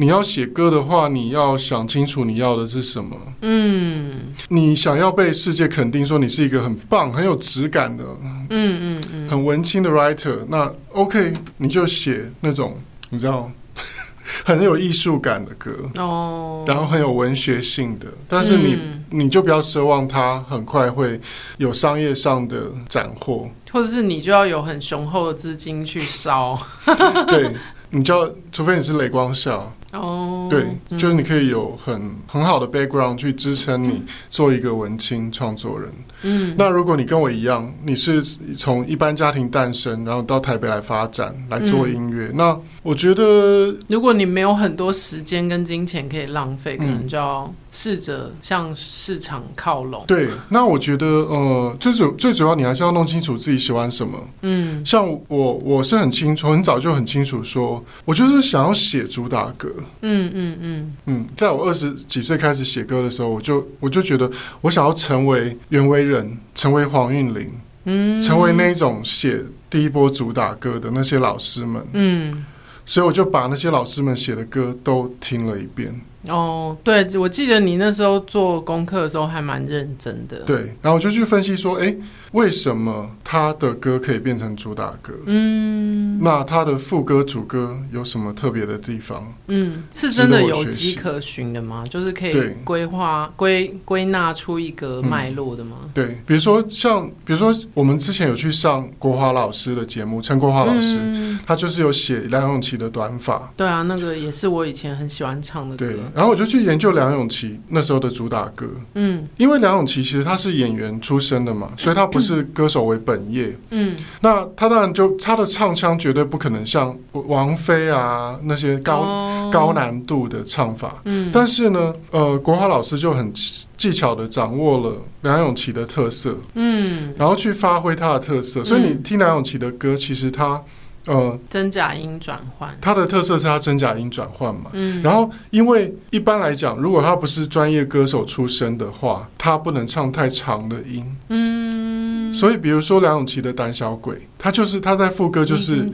[0.00, 3.14] 你要写歌的话，你要想清楚你要的是什么。
[3.42, 12.78] 嗯，你想要被世界肯定，说你是一个很棒、很有质感的，嗯嗯嗯，很文青的 writer，那 OK，你就写那种
[13.10, 13.50] 你知道。
[14.44, 21.20] 很有艺术感的歌哦，然后很有文学性的，但是你、嗯、你就不要奢望它很快会
[21.58, 26.56] 有商业上的斩获，或者是你就要有很雄厚的资金去烧，
[27.28, 27.54] 对，
[27.90, 29.70] 你就要，除非你是雷光孝。
[29.92, 35.90] 哦，oh, 对，嗯、就是你可以有很很好的 background 去支撑你做一个文青创作人。
[36.22, 38.22] 嗯，那如果你跟我一样，你是
[38.56, 50.02] 从一般家庭诞生，然后到台北来发展来做音乐，嗯、那我觉得，如果你没有很多时间跟金钱可以浪费，可能就要试着向市场靠拢。
[50.06, 54.18] 对，那我觉得，呃，最主最主要，你还是要弄清楚自己喜欢什么。
[54.40, 59.70] 嗯，像我，我是很清楚，很早就很清楚说，说我就是想要写主打歌。
[60.00, 64.30] 嗯嗯嗯嗯，在我二十几岁开始写歌的时候，我就我就觉得
[64.62, 67.50] 我想要成为袁惟仁，成为黄韵玲，
[67.84, 72.44] 嗯，成为那种写第一波主打歌的那些老师们，嗯，
[72.90, 76.00] 所以我就把那些老师们写的歌都听了一遍。
[76.28, 80.40] 哦，对，我记得你那时候做功课的时候还蛮认真的。
[80.40, 81.96] 对，然后我就去分析说，哎，
[82.32, 85.14] 为什么他的歌可以变成主打歌？
[85.24, 89.32] 嗯，那他的副歌、主歌有什么特别的地方？
[89.46, 91.84] 嗯，是真的有迹可循的吗？
[91.88, 95.78] 就是可以规划、归归纳出一个脉络的吗？
[95.84, 103.50] 嗯，对，比如说像，比如说我们之前有去上国华老师的节目，陈国华老师，嗯，他就是有写梁咏琪的短发。
[103.56, 105.86] 对啊，那个也是我以前很喜欢唱的歌。
[105.86, 105.96] 对。
[106.14, 123.32] 然后我就去研究梁咏琪那时候的主打歌，嗯，因为梁咏琪其实他是演员出身的嘛，所以他不是歌手为本业，嗯，那他当然就他的唱腔绝对不可能像王菲啊那些高、哦、高难度的唱法，嗯，但是呢，呃，国华老师就很
[123.76, 130.60] 技巧的掌握了梁咏琪的特色，嗯，然后去发挥他的特色，所以你听梁咏琪的歌，其实他。
[131.06, 134.70] 呃，真假音转换，它的特色是它真假音转换嘛。
[134.72, 141.04] 嗯，然后因为一般来讲，如果他不是专业歌手出身的话，他不能唱太长的音。
[141.28, 145.90] 嗯，所以比如说梁咏琪的《胆小鬼》，他就是他在副歌就是，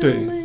[0.00, 0.43] 对。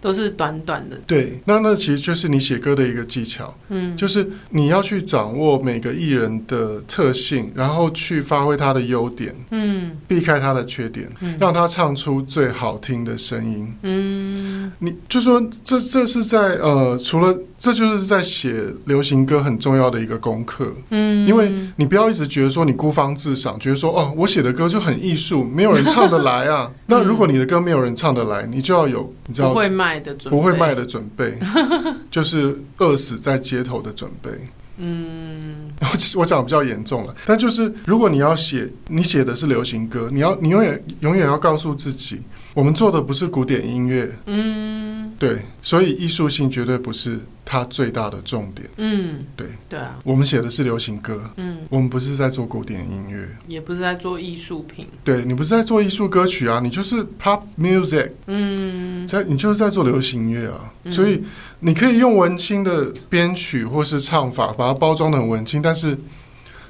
[0.00, 0.96] 都是短短的。
[1.06, 17.38] 对，那那其实就是你写歌的一个技巧，嗯，就是你要去掌握每个艺人的特性，然后去发挥他的优点，嗯，避开他的缺点，嗯，让他唱出最好听的声音，嗯，你就说这这是在呃，除了。
[17.60, 26.72] 这就是在写流行歌很重要的一个功课，嗯，因为你不要一直觉得说你孤芳自赏，觉得说哦，我写的歌就很艺术，没有人唱得来啊。
[26.86, 31.38] 那如果你的歌没有人唱得来，你就要有你知道不会卖的准备，不会卖的准备，
[32.10, 34.30] 就是饿死在街头的准备。
[34.78, 35.86] 嗯，我
[36.22, 61.22] 我讲的比较严重了，但就是如果你要写，你写的是流行歌，你要你永远永远要告诉自己，我们做的不是古典音乐，嗯，对，所以艺术性绝对不是它最大的重点，嗯，对，对啊，我们写的是流行歌，嗯，我们不是在做古典音乐，也不是在做艺术品，对，你不是在做艺术歌曲啊，你就是 pop music，嗯，在你就是在做流行音乐啊，嗯，所以
[61.60, 65.96] 你可以用文青的编曲或是唱法把它包装的很文青，但是。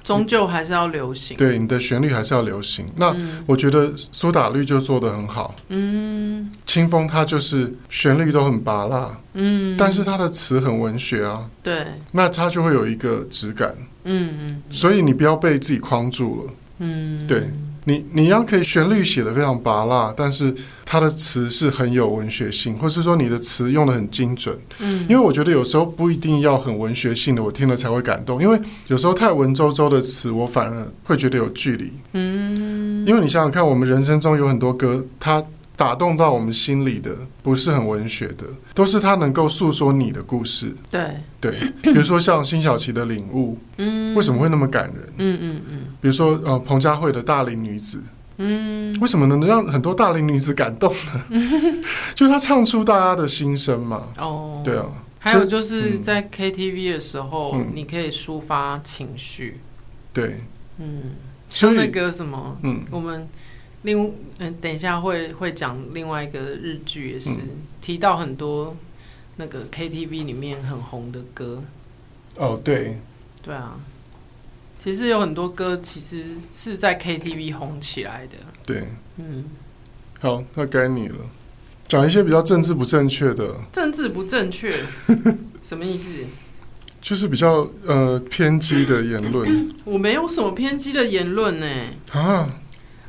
[0.02, 2.86] 终究还是要流行，对，你的旋律还是要流行。
[2.96, 3.14] 那
[3.46, 5.54] 我觉得苏打绿就做得很好。
[5.68, 11.48] 嗯，清风它就是旋律都很拔辣，嗯，但是它的词很文学啊。
[11.62, 13.74] 对，那它就会有一个质感。
[14.04, 16.52] 嗯嗯，所以你不要被自己框住了。
[16.78, 17.50] 嗯，对。
[17.90, 20.54] 你你一样可以旋律写的非常拔辣，但是
[20.86, 24.56] 它的词是很有文学性，或是说你的词用的很精准。
[24.78, 28.40] 嗯，因为我觉得有时候不一定要很文学性的，我听了才会感动。
[28.40, 31.92] 因为有时候太文绉绉的词，我反而会觉得有距离。
[32.12, 35.42] 嗯，因为你想想看，我们人生中有很多歌，它。
[35.80, 37.10] 打动到我们心里的
[37.42, 40.76] 不是很文学的，都是他能够诉说你的故事。
[40.90, 45.12] 对对，比如说像辛晓琪的领悟，嗯，为什么会那么感人？
[45.16, 45.78] 嗯嗯嗯。
[45.98, 47.98] 比如说呃，彭佳慧的大龄女子，
[48.36, 51.24] 嗯，为什么能让很多大龄女子感动呢？
[51.30, 51.82] 嗯，
[52.14, 54.08] 就是他唱出大家的心声嘛。
[54.18, 54.84] 哦，对啊。
[55.18, 59.58] 还有就是在 KTV 的时候，嗯，你可以抒发情绪。
[60.12, 60.42] 对，
[60.76, 61.12] 嗯，
[61.48, 63.26] 像那个什么，嗯，我们。
[63.82, 68.76] 另嗯，等一下会会讲另外一个日剧，也是、嗯、提到很多
[69.36, 71.62] 那个 KTV 里面很红的歌。
[72.36, 72.98] 哦，对，
[73.42, 73.80] 对啊，
[74.78, 78.36] 其实有很多歌其实是在 KTV 红起来的。
[78.64, 79.44] 对，嗯，
[80.20, 81.16] 好，那该你了。
[81.88, 83.56] 讲一些比较政治不正确的。
[83.72, 84.72] 政治不正确，
[85.60, 86.08] 什么意思？
[87.00, 89.68] 就是比较呃偏激的言论。
[89.84, 91.66] 我没有什么偏激的言论呢。
[92.12, 92.59] 啊，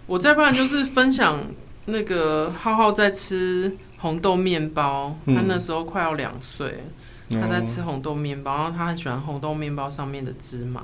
[0.08, 1.40] 我再不然就是分享
[1.86, 6.84] 那个浩浩在吃红豆面包，嗯、他那时候快要两岁，
[7.30, 10.84] 他在吃红豆面包，然后他很喜欢红豆面包上面的芝麻。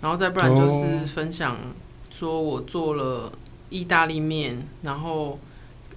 [0.00, 1.56] 然后再不然就是分享
[2.10, 3.32] 说我做了
[3.70, 5.38] 意大利面，然后。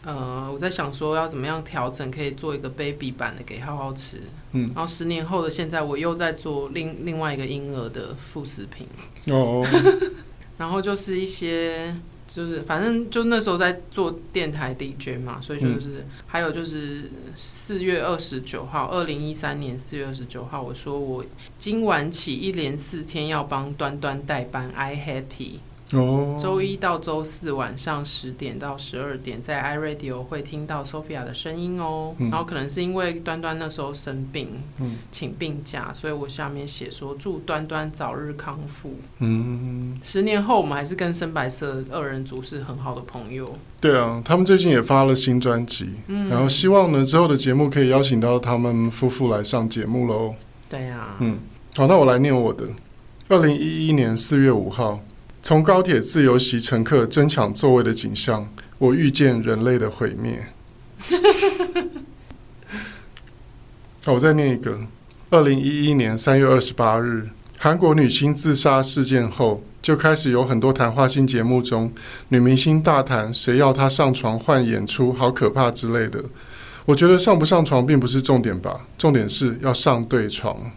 [0.08, 4.22] 呃，我在想说要怎么样调整，可以做一个 baby 版的给浩浩吃。
[4.52, 8.88] 嗯，然后十年后的现在，我又在做另另外一个婴儿的副食品。
[9.34, 9.66] 哦，
[10.60, 11.96] 然后就是一些，
[12.28, 21.24] 就是反正就那时候在做电台 DJ 嘛，所以就是、嗯、还有就是四月二十九号，二零一三年四月二十九号，我说我
[21.58, 25.60] 今晚起一连四天要帮端端代班，I happy。
[25.92, 32.16] 哦，周一到周四晚上十点到十二点，在 iRadio 会听到 Sophia 的声音哦。
[32.18, 34.48] 嗯、然后可能是因为端端那时候生病，
[34.80, 38.96] 嗯，请病假，所以我下面写说祝端端早日康复。
[39.20, 43.56] 嗯，十年后我们还是跟深白色二人组是很好的朋友。
[43.80, 50.34] 对啊，他们最近也发了新专辑，嗯，然后希望呢之后的节目可以邀请到他们夫妇来上节目喽。
[50.68, 51.38] 对啊，嗯，
[51.76, 52.66] 好，那我来念我的。
[53.30, 55.00] 二零一一年四月五号。
[55.48, 60.48] 从高铁自由席乘客争抢座位的景象，我预见人类的毁灭。
[64.04, 64.80] 好，我再念一个。
[65.30, 67.30] 二零一一年三月二十八日，
[67.60, 71.94] 韩国女星自杀事件后，就开始有很多谈话性节目中，
[72.30, 76.24] 女明星大谈谁要她上床换演出，好可怕之类的。
[76.86, 80.72] 我觉得上不上床并不是重点吧，重点是要上对床。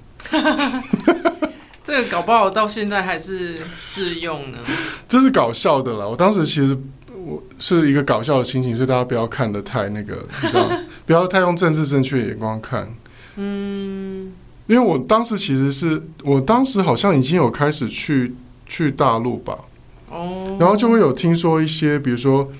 [1.89, 4.59] 这个搞不好到现在还是适用呢。
[5.09, 6.07] 这是搞笑的啦。
[6.07, 6.77] 我当时其实
[7.17, 10.69] 我是一个搞笑的心情，所以大家不要看的太那个， 你知道，
[11.07, 12.95] 不要太用政治正确的眼光看。
[13.37, 14.31] 嗯，
[14.67, 18.35] 因为我当时其实是我当时好像已经有开始去
[18.67, 19.57] 去大陆吧。
[20.11, 20.59] 哦。
[20.61, 22.53] 然后就会有听说一些，比如说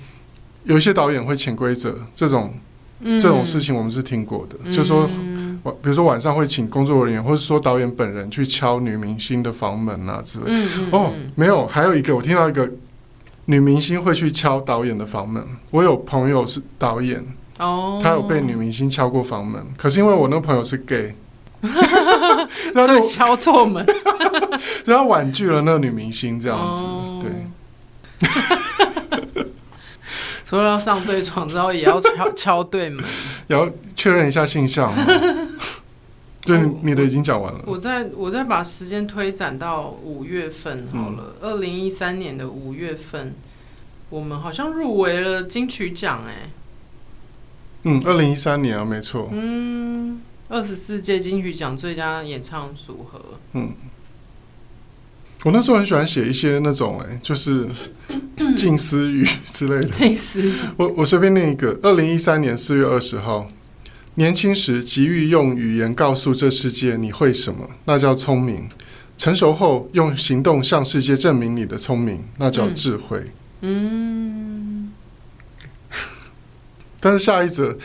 [0.63, 2.55] 有一些导演会潜规则这种、
[3.01, 5.07] 嗯、这种事情，我们是听过的，嗯、就说。
[5.81, 10.51] 比如说晚上会请工作人员，或者说导演本人去敲女明星的房门啊之类的。
[10.51, 12.69] 嗯嗯、哦，没有，还有一个我听到一个
[13.45, 15.43] 女明星会去敲导演的房门。
[15.71, 17.25] 我有朋友是导演，
[17.57, 21.15] 哦，他有被女明星敲过房门，可是因为我那个朋友是 gay，
[22.73, 23.85] 然后就敲错门，
[24.85, 27.31] 然后婉拒了那个女明星这样子，哦、对。
[30.43, 33.05] 除了要上对床之后，也要敲敲对门，
[33.47, 34.91] 也要确认一下性向。
[36.57, 37.61] 对，你的已经讲完了。
[37.65, 41.35] 我再我再把时间推展到五月份好了。
[41.41, 43.35] 二零一三年的五月份，
[44.09, 46.49] 我们好像入围了金曲奖哎。
[47.83, 49.29] 嗯，二零一三年啊，没错。
[49.31, 53.21] 嗯，二十四届金曲奖最佳演唱组合。
[53.53, 53.73] 嗯。
[55.45, 57.65] 我那时候很喜欢写一些那种哎，就是
[58.57, 59.85] 近思语之类的。
[59.85, 60.51] 近思语。
[60.75, 61.79] 我我随便念一个。
[61.81, 63.47] 二零一三年四月二十号，
[64.15, 68.67] 年轻时急于用语言告诉这世界你会什么，那叫聪明；
[69.17, 73.23] 成熟后用行动向世界证明你的聪明，那叫智慧。
[73.61, 74.91] 嗯。
[76.99, 77.77] 但是下一则，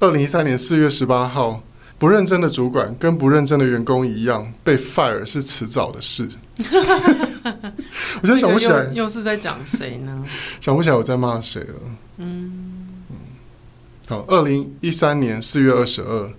[0.00, 1.62] 二零一三年四月十八号。
[1.98, 6.28] 不认真的主管跟不认真的员工一样，被 fire 是迟早的事。
[8.20, 10.22] 我现在想不起来，又，又是在讲谁呢？
[10.60, 11.74] 想不起来我在骂谁了。
[12.18, 12.75] 嗯嗯。
[14.08, 16.30] 好，二零一三年四月二十二，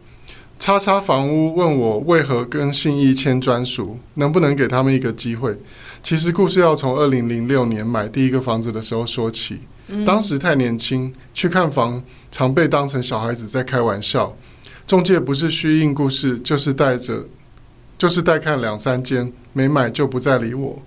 [0.57, 5.59] 叉叉房屋问我为何跟信义签专属，能不能给他们一个机会？
[6.01, 9.59] 其实故事要从二零零六年买第一个房子的时候说起。
[9.89, 12.01] 嗯、当时太年轻，去看房
[12.31, 14.33] 常被当成小孩子在开玩笑。
[14.85, 17.25] 中介不是虚应故事，就是带着，
[17.97, 20.81] 就是带看两三间，没买就不再理我。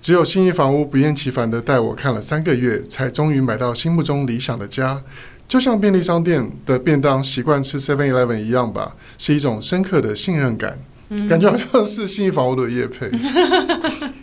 [0.00, 5.00] 只有信义房屋不厌其烦的带我看了三个月，才终于买到心目中理想的家。
[5.48, 10.78] 就像便利商店的便当习惯吃 Seven Eleven 一样吧，是一种深刻的信任感，
[11.08, 13.10] 嗯、感觉好像是信义房屋的业配。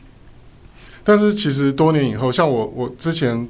[1.03, 3.47] 但是其实多年以后，像我，我之前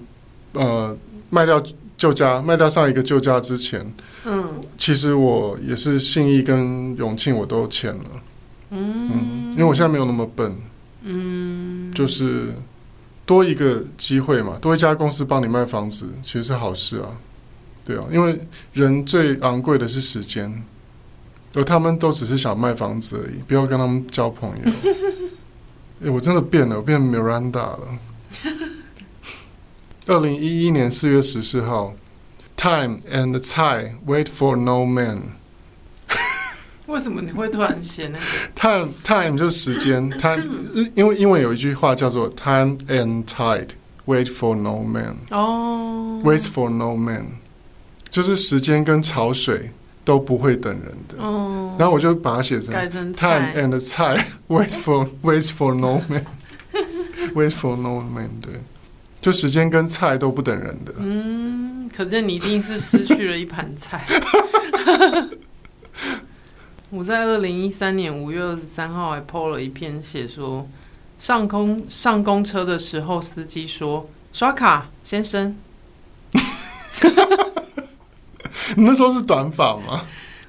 [0.53, 0.97] 呃
[1.29, 1.61] 卖掉。
[1.95, 3.79] 旧家卖掉上一个旧家之前，
[4.25, 8.03] 嗯，其实我也是信义跟永庆我都签了，
[8.71, 10.53] 嗯，嗯，因为我现在没有那么笨，
[11.03, 12.53] 嗯，就是
[13.25, 17.15] 多一个机会嘛，多一家公司帮你卖房子，其实是好事啊，
[17.85, 18.39] 对啊，因为
[18.73, 20.63] 人最昂贵的是时间，
[21.53, 24.71] 而他们都只是想卖房子而已，不要跟他们交朋友。
[26.01, 27.79] 哎、欸，我真的变了，我变 Miranda 了。
[30.07, 31.93] 二零一一年四月十四号
[32.57, 35.21] ，time and time wait for no man。
[36.87, 38.23] 为什么你会突然写那个
[38.53, 40.43] ？time time 就是时间，time
[40.93, 43.69] 因为因为有一句话叫做 time and tide
[44.05, 45.15] wait for no man。
[45.31, 47.37] 哦，wait for no man，
[48.13, 49.71] 就是时间跟潮水
[50.05, 51.15] 都不会等人的。
[51.17, 52.71] 哦，然后我就把它写成
[53.11, 58.29] time and tide wait for wait for no man，wait for no man。
[58.39, 58.53] 对，
[59.19, 60.93] 就时间跟菜都不等人的。
[60.99, 64.05] 嗯，可见你一定是失去了一盘菜。
[66.91, 70.69] 我在二零一三年五月二十三号还 po 了一篇，写说
[71.17, 75.57] 上公上公车的时候，司机说刷卡，先生。
[78.77, 80.05] 你那时候是短发吗？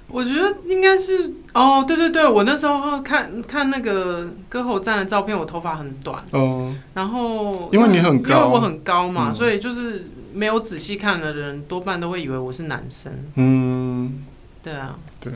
[0.09, 13.13] 我觉得应该是哦，对对对，我那时候看看那个歌喉站的照片，我头发很短哦，然后因为你很高，因为我很高嘛，嗯、所以就是没有仔细看的人多半都会以为我是男生。
[13.37, 14.25] 嗯，
[14.63, 15.33] 对啊，对。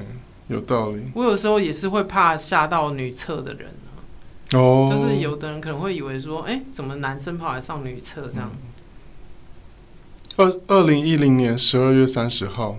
[0.49, 1.03] 有道理。
[1.13, 3.69] 我有时候也是会怕吓到女厕的人
[4.55, 8.51] 哦，就是有的人可能会以为说，哎、欸，怎么男生跑来上女厕这样？
[10.39, 12.79] 二二零一零年十二月三十号，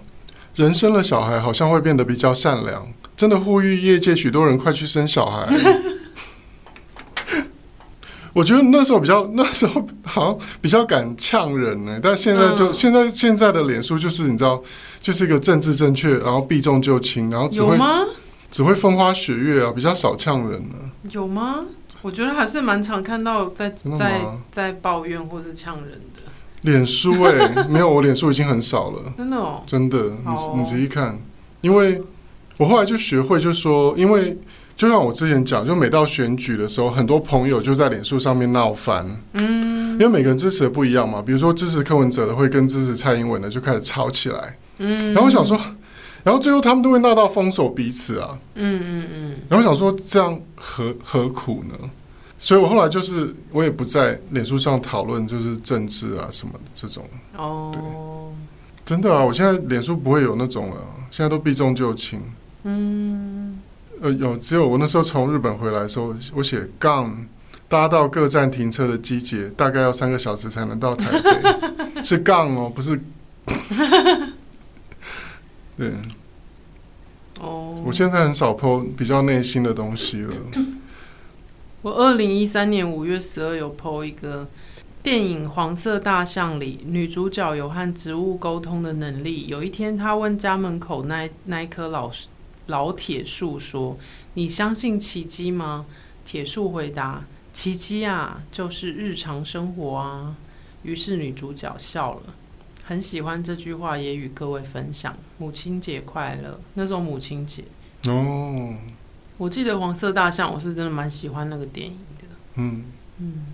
[0.55, 2.87] 人生了小孩好像会变得比较善良，
[3.17, 5.45] 真的呼吁业界许多人快去生小孩。
[8.31, 14.63] 我觉得那时候比较，那时候好像比较敢呛人呢，但现在就、嗯、现在现在的脸书就是你知道，
[15.01, 17.77] 就是一个政治正确，然后避重就轻，然后只会
[18.49, 20.75] 只会风花雪月啊，比较少呛人呢。
[21.11, 21.65] 有吗？
[22.01, 26.21] 我觉得还是蛮常看到在在在抱怨或是呛人的。
[26.61, 31.19] 脸书哎、欸， 没有，我脸书已经很少了，真的哦，真的，你你仔细看，
[31.61, 32.01] 因为
[32.57, 34.37] 我后来就学会就说，因为。
[34.79, 39.05] 就像我之前讲，就每到选举的时候，很多朋友就在脸书上面闹翻。
[39.33, 41.21] 嗯，因为每个人支持的不一样嘛。
[41.21, 44.57] 比如说支持柯文哲的会跟支持蔡英文的就开始吵起来。
[44.77, 45.59] 嗯，然后我想说，
[46.23, 48.39] 然后最后他们都会闹到封锁彼此啊。
[48.55, 49.35] 嗯嗯嗯。
[49.49, 51.75] 然后我想说，这样何何苦呢？
[52.41, 57.03] 所以我后来就是我也不在脸书上讨论就是政治啊什么的这种。
[57.35, 57.81] 哦，对，
[58.85, 60.77] 真的啊，我现在脸书不会有那种了，
[61.11, 62.21] 现在都避重就轻。
[62.63, 63.59] 嗯。
[64.01, 67.13] 呃，有只有我那时候从日本回来的时候，我写杠
[67.67, 71.29] 搭到各站停车的机捷，大概要三个小时才能到台北，
[72.01, 72.97] 是杠哦，不是。
[75.77, 75.91] 对。
[77.41, 77.75] 哦。
[77.75, 77.87] Oh.
[77.87, 80.33] 我现在很少 po 比较内心的东西了。
[81.81, 84.47] 我二零一三年五月十二有 po 一个
[85.01, 89.47] 电影《黄色大象》里女主角有和植物沟通的能力。
[89.47, 92.11] 有一天，她问家门口那那一棵老。
[92.67, 93.97] 老铁树说
[94.35, 95.87] ：“你相信奇迹吗？”
[96.23, 100.35] 铁树回答：“奇迹啊，就是日常生活啊。”
[100.83, 102.21] 于是女主角笑了，
[102.83, 105.17] 很喜欢这句话，也与各位分享。
[105.39, 106.59] 母亲节快乐！
[106.75, 107.63] 那时候母亲节
[108.05, 108.75] 哦，
[109.39, 112.25] 我记得黄色大象，我是真的蛮喜欢那个电影的。
[112.57, 112.83] 嗯
[113.19, 113.45] 嗯，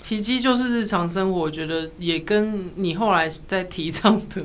[0.00, 4.44] 奇迹就是日常生活，我觉得也跟你后来在提倡的。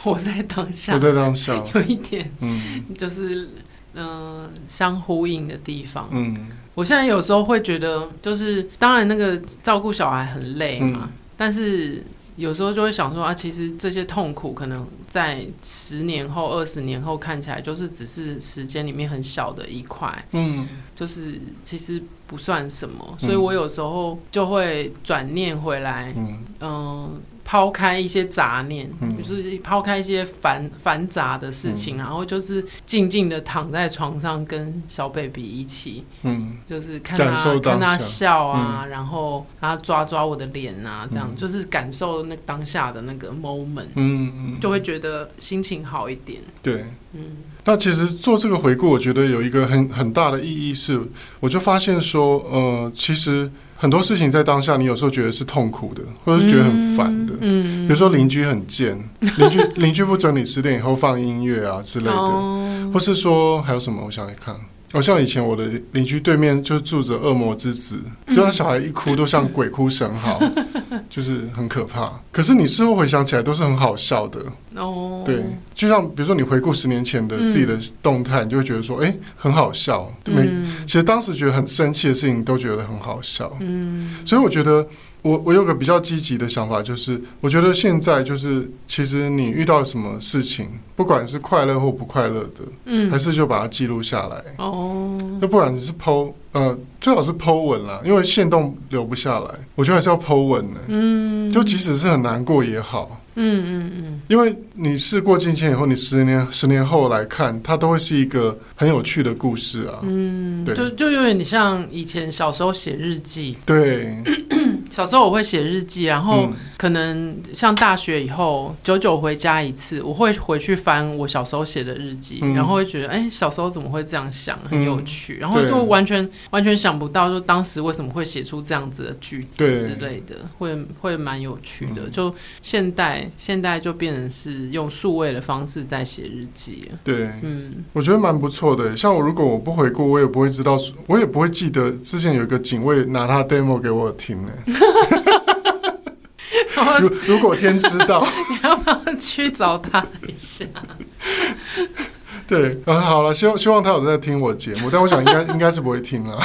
[0.00, 3.48] 活在当下，活在当下， 有一点，嗯， 就是
[3.94, 6.08] 嗯、呃、相呼应的地方。
[6.12, 12.04] 嗯，我现在有时候会觉得，就是当然那个照顾小孩很累嘛，嗯、但是
[12.38, 20.24] 有时候就会想说啊，其实这些痛苦可能在十年后、二十年后看起来，就是只是时间里面很小的一块。
[20.30, 26.38] 嗯，就是其实不算什么，所以我有时候就会转念回来，嗯。
[26.60, 27.10] 呃
[27.50, 46.42] 抛开一些杂念，嗯、就是抛开一些繁繁杂的事情，嗯、然后就是静静的躺在床上，跟小 baby 一起，嗯，就是看他看他笑啊，嗯、然后他抓抓我的脸啊，这样、嗯、就是感受那当下的那个 moment，嗯嗯，就会觉得心情好一点。
[46.62, 46.84] 对，
[47.14, 51.00] 嗯，那其实做这个回顾，我觉得有一个很很大的意义是，
[51.40, 53.50] 我就发现说，呃，其实。
[53.80, 57.32] 很多事情在当下，你有时候觉得是痛苦的，或者是觉得很烦的。
[57.40, 64.02] 嗯，比如说邻居很贱，邻居 邻居不准你十点以后放音乐啊之类的，哦、或是说还有什么？
[64.04, 64.56] 我想来看。
[64.90, 70.40] 好像以前我的邻居对面就住着恶魔之子，嗯、就他小孩一哭都像鬼哭神嚎，
[71.10, 72.12] 就是很可怕。
[72.32, 74.40] 可是你事后回想起来都是很好笑的
[74.76, 75.22] 哦。
[75.24, 80.10] 对，就像比如说你回顾十年前的自己的动态，嗯、你就会觉得说，哎、欸，很好笑。
[80.26, 83.54] 每，嗯、其实当时觉得很生气的事情都觉得很好笑。
[83.60, 84.86] 嗯，所以我觉得。
[85.28, 90.66] 我我有个比较积极的想法，就是我觉得现在就是，其实你遇到什么事情，
[90.96, 94.42] 不管是快乐或不快乐的，嗯，还是就把它记录下来。
[94.56, 100.80] 哦，那不管你是 po，呃，最好是 po 文啦，因为线动留不下来，我觉得还是要 po 文呢。
[100.86, 103.20] 嗯，就即使是很难过也好。
[103.40, 110.00] 嗯嗯嗯，因为你事过境迁以后，你十年十年后来看，它都会是一个很有趣的故事啊。
[110.02, 113.56] 嗯，对，就就有点像以前小时候写日记。
[113.66, 114.16] 对。
[114.98, 132.02] 小时候我会写日记，然后可能像大学以后久久回家一次，我会回去翻我小时候写的日记，嗯、然后会觉得，哎、欸，小时候怎么会这样想，很有趣，嗯、然后就完全完全想不到，就当时为什么会写出这样子的句子之类的，会会蛮有趣的。
[132.06, 138.96] 嗯、就现代现代就变成是用数位的方式在写日记，对，嗯，我觉得蛮不错的。
[138.96, 140.76] 像我如果我不回顾，我也不会知道，
[141.06, 144.50] 我也不会记得之前有一个警卫拿他 demo 给我听呢。
[147.00, 150.64] 如如果天知道， 你要不要去找他一下？
[152.48, 156.38] 对，啊，好了，希望希望他有在听我节目，但我想应该应该是不会听了。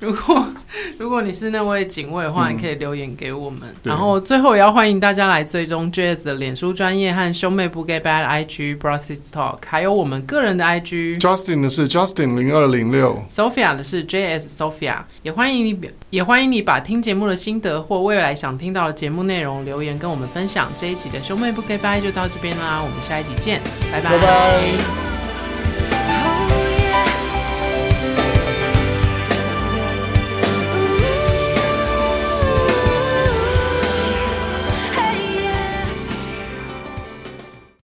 [0.00, 0.46] 如果
[0.98, 3.62] 如果你是那位警卫的话，你可以留言给我们。
[3.82, 11.20] 然后最后也要欢迎大家来追踪 JS 的脸书专业和兄妹不给拜的 IG Bro Sis Talk，还有我们个人的 IG。
[11.20, 14.98] Justin 的是 Justin 零二零六，Sophia 的是 JS Sophia。
[15.22, 20.70] 也欢迎你，也欢迎你把听节目的心得或未来想听到的节目内容留言跟我们分享。
[20.76, 23.60] 这一集的兄妹不给拜就到这边啦，我们下一集见，
[23.90, 25.15] 拜拜。